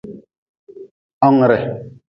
Hongre. 1.21 1.61